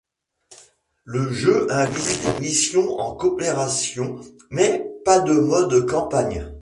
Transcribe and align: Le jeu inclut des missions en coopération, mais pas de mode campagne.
Le 1.03 1.31
jeu 1.31 1.71
inclut 1.71 2.15
des 2.25 2.39
missions 2.39 2.99
en 2.99 3.13
coopération, 3.15 4.19
mais 4.49 4.91
pas 5.05 5.19
de 5.19 5.33
mode 5.33 5.87
campagne. 5.87 6.51